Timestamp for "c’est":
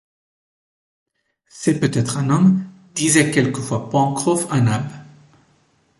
1.47-1.79